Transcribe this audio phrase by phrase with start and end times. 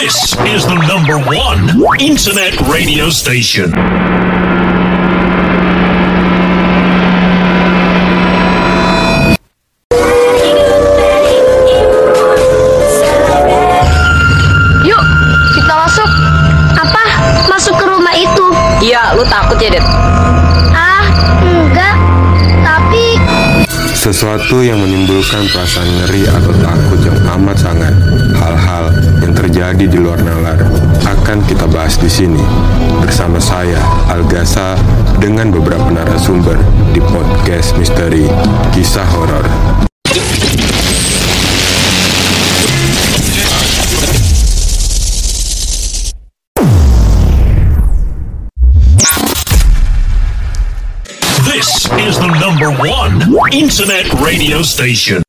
[0.00, 1.68] This is the number one
[2.00, 3.68] internet radio station.
[14.88, 15.04] Yuk,
[15.52, 16.08] kita masuk.
[16.80, 17.04] Apa?
[17.52, 18.46] Masuk ke rumah itu?
[18.80, 19.84] Iya, lu takut ya, Det?
[20.72, 21.04] Ah,
[21.44, 21.96] enggak.
[22.64, 23.04] Tapi
[23.92, 27.92] Sesuatu yang menimbulkan perasaan ngeri atau takut yang amat sangat.
[28.32, 28.69] Hal-hal
[29.90, 30.62] di luar nalar
[31.02, 32.38] akan kita bahas di sini
[33.02, 34.78] bersama saya Algasa
[35.18, 36.54] dengan beberapa narasumber
[36.94, 38.30] di podcast misteri
[38.70, 39.42] kisah horor.
[51.50, 55.26] This is the number one internet radio station.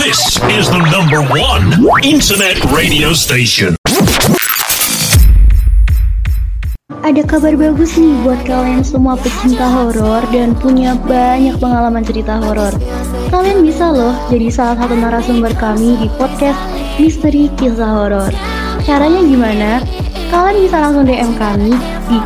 [0.00, 3.76] This is the number one internet radio station.
[7.04, 12.72] ada kabar bagus nih buat kalian semua pecinta horor dan punya banyak pengalaman cerita horor.
[13.28, 16.56] Kalian bisa loh jadi salah satu narasumber kami di podcast
[16.96, 18.32] Misteri Kisah Horor.
[18.88, 19.84] Caranya gimana?
[20.32, 21.76] Kalian bisa langsung DM kami
[22.08, 22.16] di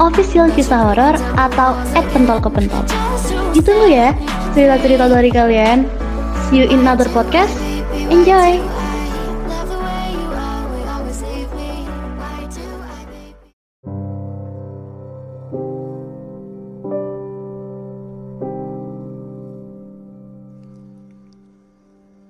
[0.00, 1.76] @official kisah horor atau
[2.16, 2.84] @pentol ke pentol.
[3.52, 4.16] Ditunggu ya
[4.56, 6.03] cerita-cerita dari kalian.
[6.54, 7.50] See you in another podcast.
[8.14, 8.62] Enjoy!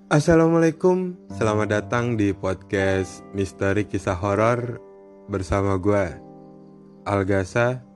[0.08, 4.80] Assalamualaikum, selamat datang di podcast Misteri Kisah Horor
[5.28, 6.16] bersama gue
[7.04, 7.93] Algasa.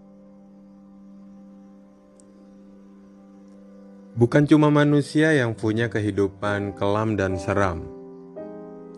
[4.19, 7.87] Bukan cuma manusia yang punya kehidupan kelam dan seram.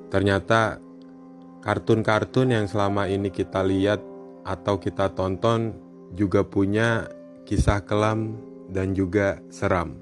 [0.08, 0.80] Ternyata
[1.60, 4.00] kartun-kartun yang selama ini kita lihat
[4.48, 5.76] atau kita tonton
[6.16, 7.04] juga punya
[7.44, 8.40] kisah kelam
[8.72, 9.92] dan juga seram.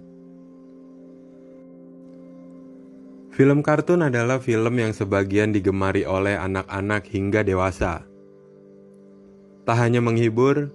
[3.35, 8.07] Film kartun adalah film yang sebagian digemari oleh anak-anak hingga dewasa.
[9.67, 10.71] Tak hanya menghibur,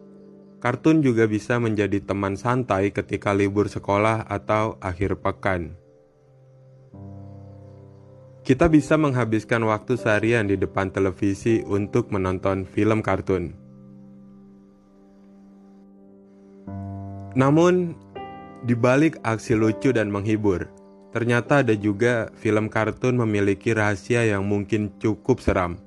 [0.63, 5.75] kartun juga bisa menjadi teman santai ketika libur sekolah atau akhir pekan.
[8.47, 13.51] Kita bisa menghabiskan waktu seharian di depan televisi untuk menonton film kartun.
[17.35, 17.91] Namun,
[18.63, 20.72] di balik aksi lucu dan menghibur,
[21.13, 25.78] Ternyata ada juga film kartun memiliki rahasia yang mungkin cukup seram.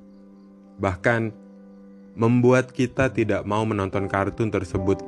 [0.79, 1.35] Bahkan
[2.17, 5.05] membuat kita tidak mau menonton kartun tersebut.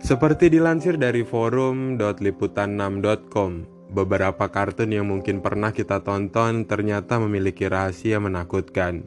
[0.00, 3.50] Seperti dilansir dari forum.liputan6.com,
[3.92, 9.04] beberapa kartun yang mungkin pernah kita tonton ternyata memiliki rahasia menakutkan.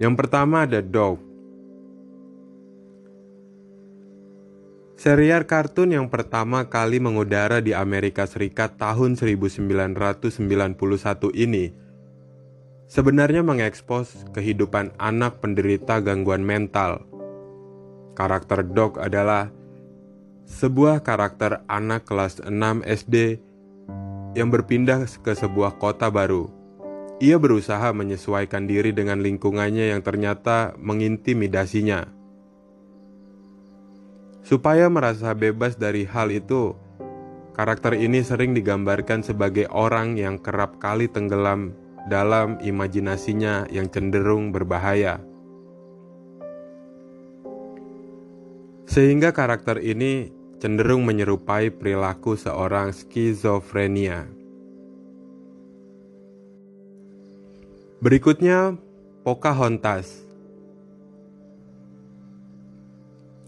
[0.00, 1.20] Yang pertama ada Dog,
[4.96, 9.68] Serial kartun yang pertama kali mengudara di Amerika Serikat tahun 1991
[11.36, 11.84] ini
[12.86, 17.02] sebenarnya mengekspos kehidupan anak penderita gangguan mental.
[18.16, 19.52] Karakter Dog adalah
[20.46, 23.42] sebuah karakter anak kelas 6 SD
[24.38, 26.48] yang berpindah ke sebuah kota baru.
[27.18, 32.12] Ia berusaha menyesuaikan diri dengan lingkungannya yang ternyata mengintimidasinya.
[34.46, 36.76] Supaya merasa bebas dari hal itu,
[37.56, 41.74] karakter ini sering digambarkan sebagai orang yang kerap kali tenggelam
[42.06, 45.18] dalam imajinasinya yang cenderung berbahaya.
[48.86, 50.30] Sehingga karakter ini
[50.62, 54.30] cenderung menyerupai perilaku seorang skizofrenia.
[58.00, 58.78] Berikutnya,
[59.26, 60.22] Pocahontas.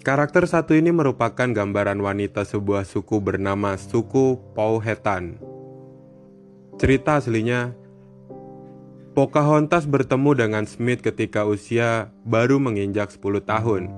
[0.03, 5.39] Karakter satu ini merupakan gambaran wanita sebuah suku bernama suku Powhatan.
[6.81, 7.77] Cerita aslinya,
[9.19, 13.91] Pocahontas bertemu dengan Smith ketika usia baru menginjak 10 tahun.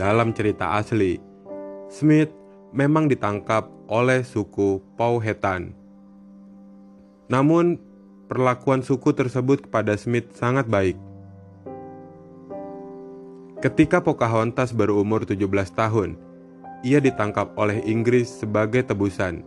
[0.00, 1.20] Dalam cerita asli,
[1.92, 2.32] Smith
[2.72, 5.76] memang ditangkap oleh suku Powhatan.
[7.28, 7.76] Namun,
[8.24, 10.96] perlakuan suku tersebut kepada Smith sangat baik.
[13.60, 16.16] Ketika Pocahontas berumur 17 tahun,
[16.80, 19.44] ia ditangkap oleh Inggris sebagai tebusan.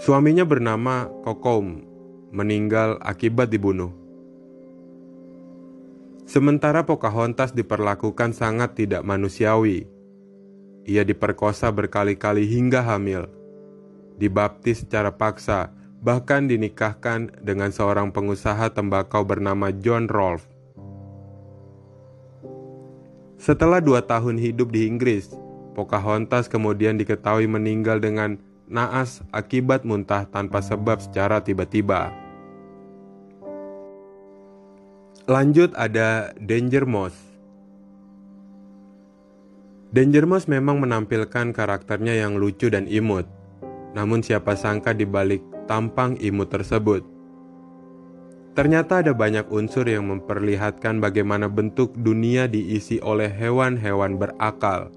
[0.00, 1.91] Suaminya bernama Kokoum,
[2.32, 3.92] meninggal akibat dibunuh.
[6.24, 9.84] Sementara Pocahontas diperlakukan sangat tidak manusiawi.
[10.82, 13.30] ia diperkosa berkali-kali hingga hamil,
[14.18, 15.70] dibaptis secara paksa,
[16.02, 20.50] bahkan dinikahkan dengan seorang pengusaha tembakau bernama John Rolfe.
[23.38, 25.30] Setelah dua tahun hidup di Inggris,
[25.78, 28.36] Pocahontas kemudian diketahui meninggal dengan
[28.68, 32.21] naas akibat muntah tanpa sebab secara tiba-tiba.
[35.30, 37.14] Lanjut ada Danger Mouse.
[39.94, 43.30] Danger Mouse memang menampilkan karakternya yang lucu dan imut.
[43.94, 47.06] Namun siapa sangka di balik tampang imut tersebut.
[48.58, 54.90] Ternyata ada banyak unsur yang memperlihatkan bagaimana bentuk dunia diisi oleh hewan-hewan berakal.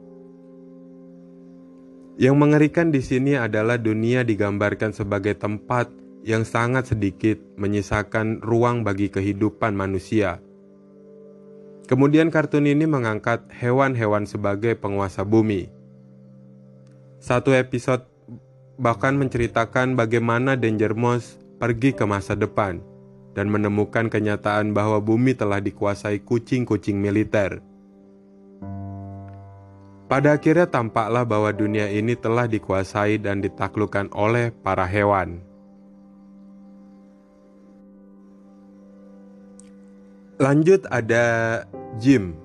[2.17, 9.13] Yang mengerikan di sini adalah dunia digambarkan sebagai tempat yang sangat sedikit menyisakan ruang bagi
[9.13, 10.41] kehidupan manusia.
[11.85, 15.69] Kemudian kartun ini mengangkat hewan-hewan sebagai penguasa bumi.
[17.21, 18.09] Satu episode
[18.81, 22.81] bahkan menceritakan bagaimana Danger Mouse pergi ke masa depan
[23.37, 27.61] dan menemukan kenyataan bahwa bumi telah dikuasai kucing-kucing militer.
[30.09, 35.41] Pada akhirnya tampaklah bahwa dunia ini telah dikuasai dan ditaklukkan oleh para hewan.
[40.35, 41.63] Lanjut ada
[41.95, 42.35] Jim.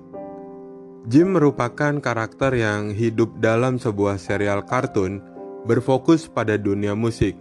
[1.11, 5.19] Jim merupakan karakter yang hidup dalam sebuah serial kartun
[5.67, 7.35] berfokus pada dunia musik.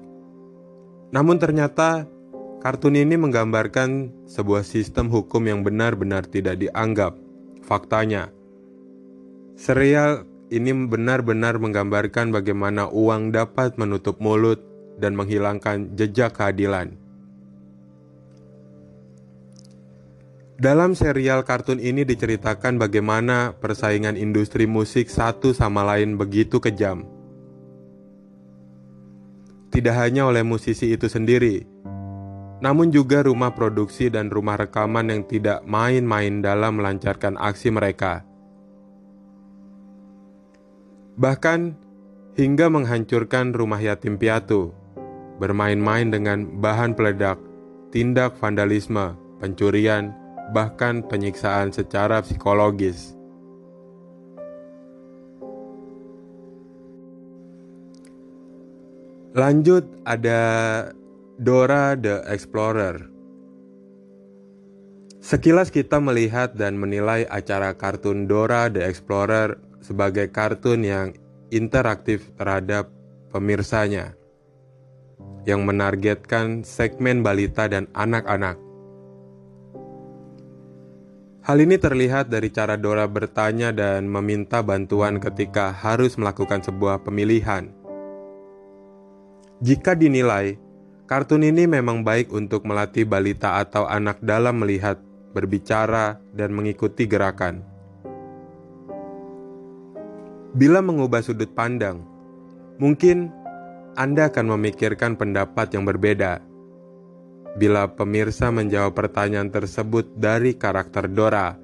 [1.15, 2.11] Namun ternyata
[2.67, 7.15] kartun ini menggambarkan sebuah sistem hukum yang benar-benar tidak dianggap.
[7.63, 8.35] Faktanya,
[9.55, 14.59] serial ini benar-benar menggambarkan bagaimana uang dapat menutup mulut
[14.99, 16.99] dan menghilangkan jejak keadilan.
[20.61, 27.09] Dalam serial kartun ini diceritakan bagaimana persaingan industri musik satu sama lain begitu kejam
[29.71, 31.63] tidak hanya oleh musisi itu sendiri,
[32.59, 38.27] namun juga rumah produksi dan rumah rekaman yang tidak main-main dalam melancarkan aksi mereka.
[41.17, 41.61] Bahkan
[42.35, 44.75] hingga menghancurkan rumah yatim piatu,
[45.39, 47.39] bermain-main dengan bahan peledak,
[47.95, 50.20] tindak vandalisme, pencurian,
[50.51, 53.15] bahkan penyiksaan secara psikologis.
[59.31, 60.43] Lanjut ada
[61.39, 63.07] Dora the Explorer.
[65.23, 71.15] Sekilas kita melihat dan menilai acara kartun Dora the Explorer sebagai kartun yang
[71.55, 72.91] interaktif terhadap
[73.31, 74.19] pemirsanya
[75.47, 78.70] yang menargetkan segmen balita dan anak-anak.
[81.41, 87.81] Hal ini terlihat dari cara Dora bertanya dan meminta bantuan ketika harus melakukan sebuah pemilihan
[89.61, 90.57] jika dinilai,
[91.05, 94.97] kartun ini memang baik untuk melatih balita atau anak dalam melihat,
[95.37, 97.61] berbicara, dan mengikuti gerakan.
[100.57, 102.01] Bila mengubah sudut pandang,
[102.81, 103.29] mungkin
[104.01, 106.41] Anda akan memikirkan pendapat yang berbeda.
[107.59, 111.59] Bila pemirsa menjawab pertanyaan tersebut dari karakter Dora,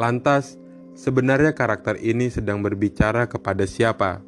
[0.00, 0.56] lantas
[0.96, 4.24] sebenarnya karakter ini sedang berbicara kepada siapa?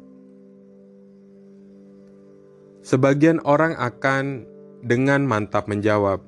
[2.85, 4.45] Sebagian orang akan
[4.81, 6.21] dengan mantap menjawab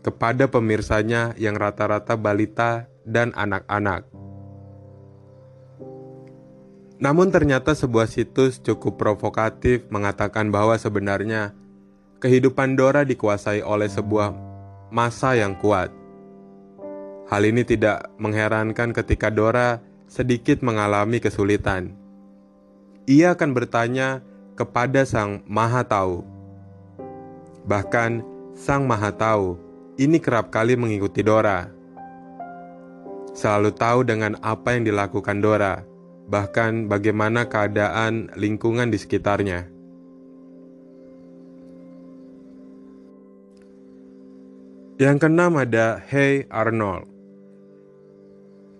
[0.00, 4.06] kepada pemirsanya yang rata-rata balita dan anak-anak.
[6.96, 11.52] Namun ternyata sebuah situs cukup provokatif mengatakan bahwa sebenarnya
[12.26, 14.34] kehidupan Dora dikuasai oleh sebuah
[14.90, 15.94] masa yang kuat.
[17.30, 19.78] Hal ini tidak mengherankan ketika Dora
[20.10, 21.94] sedikit mengalami kesulitan.
[23.06, 24.26] Ia akan bertanya
[24.58, 26.26] kepada Sang Maha Tahu.
[27.62, 28.26] Bahkan
[28.58, 29.54] Sang Maha Tahu
[29.94, 31.70] ini kerap kali mengikuti Dora.
[33.38, 35.86] Selalu tahu dengan apa yang dilakukan Dora,
[36.26, 39.75] bahkan bagaimana keadaan lingkungan di sekitarnya.
[44.96, 47.04] Yang keenam ada Hey Arnold.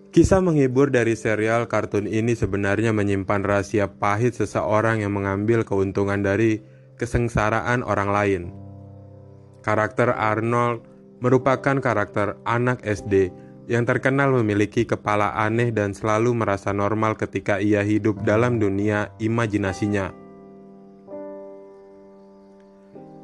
[0.09, 6.57] Kisah menghibur dari serial kartun ini sebenarnya menyimpan rahasia pahit seseorang yang mengambil keuntungan dari
[6.97, 8.43] kesengsaraan orang lain.
[9.61, 10.89] Karakter Arnold
[11.21, 13.29] merupakan karakter anak SD
[13.69, 20.09] yang terkenal memiliki kepala aneh dan selalu merasa normal ketika ia hidup dalam dunia imajinasinya.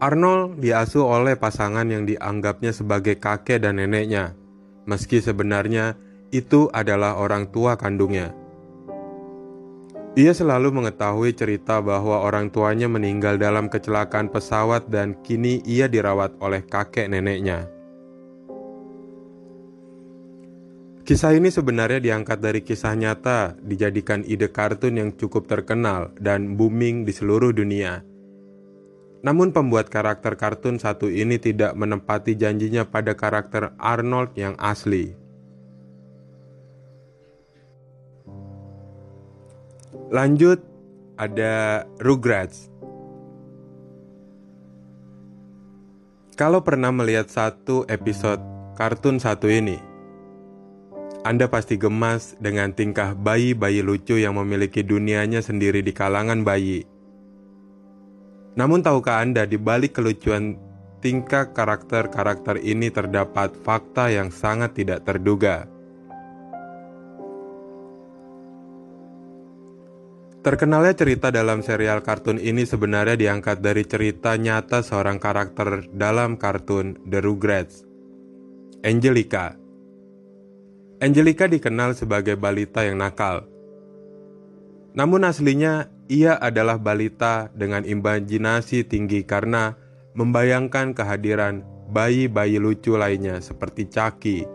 [0.03, 4.35] Arnold diasuh oleh pasangan yang dianggapnya sebagai kakek dan neneknya,
[4.83, 5.95] meski sebenarnya
[6.27, 8.35] itu adalah orang tua kandungnya.
[10.19, 16.35] Ia selalu mengetahui cerita bahwa orang tuanya meninggal dalam kecelakaan pesawat dan kini ia dirawat
[16.43, 17.71] oleh kakek neneknya.
[21.07, 27.07] Kisah ini sebenarnya diangkat dari kisah nyata, dijadikan ide kartun yang cukup terkenal dan booming
[27.07, 28.12] di seluruh dunia.
[29.23, 35.15] Namun pembuat karakter kartun satu ini tidak menempati janjinya pada karakter Arnold yang asli.
[40.11, 40.59] Lanjut
[41.15, 42.67] ada Rugrats.
[46.35, 48.43] Kalau pernah melihat satu episode
[48.75, 49.79] kartun satu ini,
[51.23, 56.92] Anda pasti gemas dengan tingkah bayi-bayi lucu yang memiliki dunianya sendiri di kalangan bayi.
[58.53, 60.53] Namun tahukah Anda di balik kelucuan
[61.01, 65.65] tingkah karakter-karakter ini terdapat fakta yang sangat tidak terduga.
[70.43, 76.99] Terkenalnya cerita dalam serial kartun ini sebenarnya diangkat dari cerita nyata seorang karakter dalam kartun
[77.07, 77.87] The Rugrats,
[78.83, 79.55] Angelica.
[80.99, 83.47] Angelica dikenal sebagai balita yang nakal.
[84.99, 89.75] Namun aslinya ia adalah balita dengan imajinasi tinggi karena
[90.13, 94.45] membayangkan kehadiran bayi-bayi lucu lainnya seperti Chucky,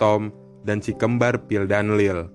[0.00, 0.32] Tom,
[0.64, 2.30] dan si kembar Phil dan Lil.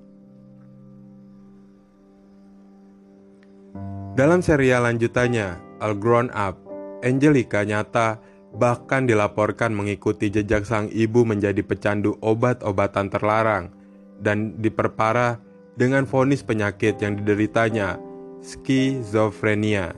[4.19, 6.59] Dalam serial lanjutannya, All Grown Up,
[7.07, 8.19] Angelica nyata
[8.51, 13.71] bahkan dilaporkan mengikuti jejak sang ibu menjadi pecandu obat-obatan terlarang
[14.19, 15.39] dan diperparah
[15.79, 17.95] dengan vonis penyakit yang dideritanya,
[18.43, 19.95] skizofrenia.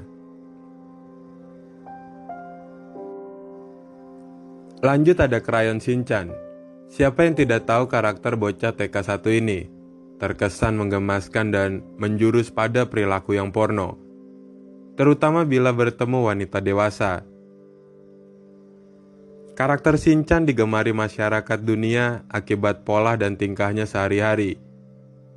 [4.82, 6.34] Lanjut ada Krayon Shinchan.
[6.90, 9.60] Siapa yang tidak tahu karakter bocah TK1 ini?
[10.18, 11.70] Terkesan menggemaskan dan
[12.02, 14.12] menjurus pada perilaku yang porno
[15.02, 17.26] terutama bila bertemu wanita dewasa.
[19.58, 24.62] Karakter Shinchan digemari masyarakat dunia akibat pola dan tingkahnya sehari-hari.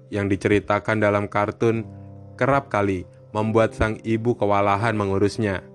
[0.08, 1.84] Yang diceritakan dalam kartun
[2.34, 5.66] kerap kali membuat sang ibu kewalahan mengurusnya.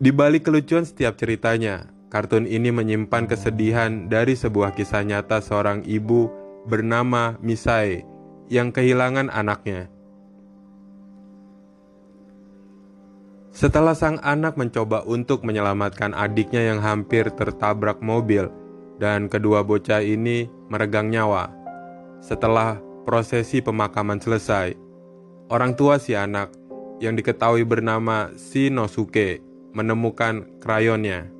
[0.00, 6.32] Di balik kelucuan setiap ceritanya, kartun ini menyimpan kesedihan dari sebuah kisah nyata seorang ibu
[6.64, 8.04] bernama Misae
[8.48, 9.92] yang kehilangan anaknya.
[13.52, 18.48] Setelah sang anak mencoba untuk menyelamatkan adiknya yang hampir tertabrak mobil,
[18.96, 21.52] dan kedua bocah ini meregang nyawa.
[22.24, 24.76] Setelah prosesi pemakaman selesai,
[25.48, 26.52] orang tua si anak
[27.00, 29.40] yang diketahui bernama Shinosuke
[29.72, 31.32] menemukan krayonnya.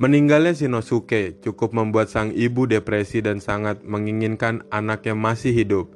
[0.00, 5.92] Meninggalnya Shinosuke cukup membuat sang ibu depresi dan sangat menginginkan anaknya masih hidup.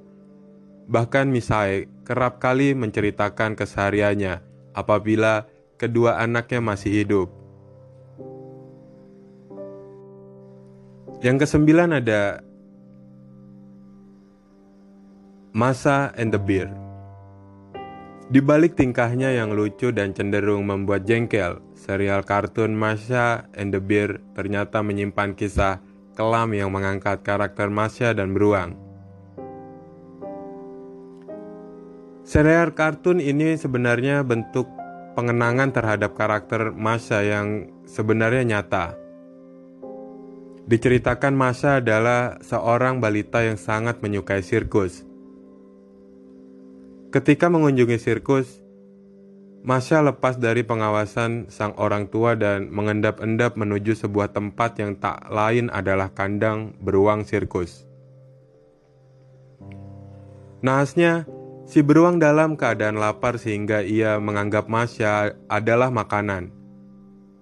[0.84, 4.44] Bahkan Misae kerap kali menceritakan kesehariannya
[4.76, 5.48] apabila
[5.80, 7.28] kedua anaknya masih hidup.
[11.24, 12.44] Yang kesembilan ada
[15.54, 16.66] Masa and the Beer.
[18.26, 24.18] Di balik tingkahnya yang lucu dan cenderung membuat jengkel, serial kartun Masha and the Beer
[24.34, 25.78] ternyata menyimpan kisah
[26.18, 28.74] kelam yang mengangkat karakter Masha dan beruang.
[32.26, 34.66] Serial kartun ini sebenarnya bentuk
[35.14, 38.98] pengenangan terhadap karakter Masha yang sebenarnya nyata.
[40.66, 45.13] Diceritakan Masha adalah seorang balita yang sangat menyukai sirkus.
[47.14, 48.58] Ketika mengunjungi sirkus,
[49.62, 55.70] Masha lepas dari pengawasan sang orang tua dan mengendap-endap menuju sebuah tempat yang tak lain
[55.70, 57.86] adalah kandang beruang sirkus.
[60.60, 61.24] Nahasnya,
[61.64, 66.52] Si beruang dalam keadaan lapar sehingga ia menganggap Masya adalah makanan.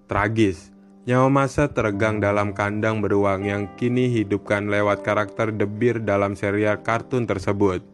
[0.07, 0.71] Tragis,
[1.03, 7.27] nyawa Masya teregang dalam kandang beruang yang kini hidupkan lewat karakter debir dalam serial kartun
[7.27, 7.92] tersebut.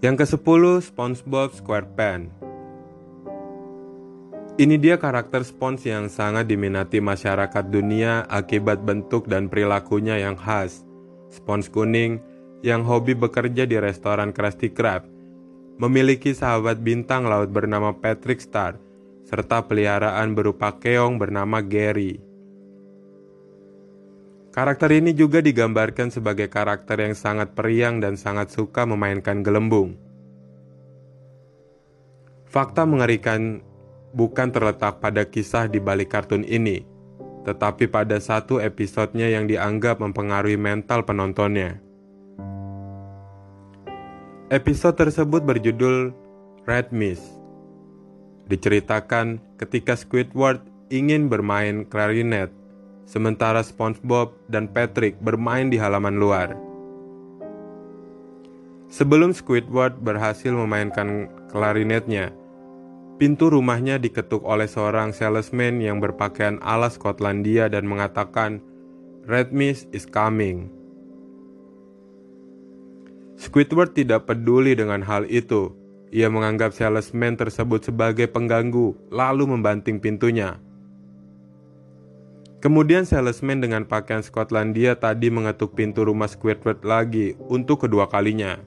[0.00, 2.32] Yang ke-10 SpongeBob SquarePants
[4.56, 10.88] Ini dia karakter Spons yang sangat diminati masyarakat dunia akibat bentuk dan perilakunya yang khas
[11.30, 12.18] spons kuning
[12.60, 15.08] yang hobi bekerja di restoran Krusty Krab,
[15.80, 18.76] memiliki sahabat bintang laut bernama Patrick Star,
[19.24, 22.29] serta peliharaan berupa keong bernama Gary.
[24.50, 29.94] Karakter ini juga digambarkan sebagai karakter yang sangat periang dan sangat suka memainkan gelembung.
[32.50, 33.62] Fakta mengerikan
[34.10, 36.82] bukan terletak pada kisah di balik kartun ini,
[37.46, 41.78] tetapi pada satu episodenya yang dianggap mempengaruhi mental penontonnya.
[44.50, 46.10] Episode tersebut berjudul
[46.66, 47.22] Red Mist.
[48.50, 50.58] Diceritakan ketika Squidward
[50.90, 52.50] ingin bermain klarinet,
[53.10, 56.54] sementara SpongeBob dan Patrick bermain di halaman luar.
[58.86, 62.30] Sebelum Squidward berhasil memainkan klarinetnya,
[63.18, 68.62] pintu rumahnya diketuk oleh seorang salesman yang berpakaian ala Skotlandia dan mengatakan,
[69.26, 70.70] "Red Mist is coming."
[73.34, 75.74] Squidward tidak peduli dengan hal itu.
[76.10, 80.58] Ia menganggap salesman tersebut sebagai pengganggu, lalu membanting pintunya.
[82.60, 88.60] Kemudian salesman dengan pakaian Skotlandia tadi mengetuk pintu rumah Squidward lagi untuk kedua kalinya.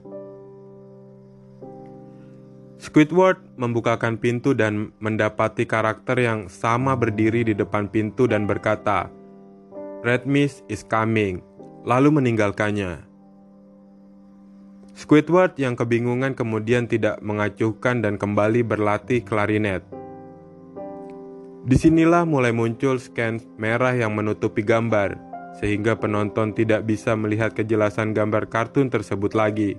[2.82, 9.06] Squidward membukakan pintu dan mendapati karakter yang sama berdiri di depan pintu dan berkata,
[10.02, 11.38] "Red Mist is coming,"
[11.86, 12.98] lalu meninggalkannya.
[14.98, 19.86] Squidward yang kebingungan kemudian tidak mengacuhkan dan kembali berlatih klarinet.
[21.64, 25.16] Di sinilah mulai muncul scan merah yang menutupi gambar,
[25.56, 29.72] sehingga penonton tidak bisa melihat kejelasan gambar kartun tersebut lagi.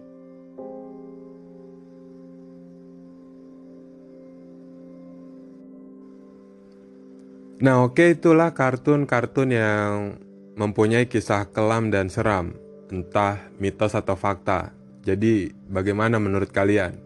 [7.62, 10.18] Nah, oke, itulah kartun-kartun yang
[10.58, 12.58] mempunyai kisah kelam dan seram,
[12.90, 14.74] entah mitos atau fakta.
[15.06, 16.98] Jadi, bagaimana menurut kalian?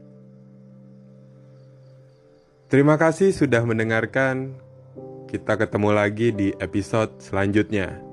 [2.71, 4.68] Terima kasih sudah mendengarkan.
[5.29, 8.09] Kita ketemu lagi di episode selanjutnya.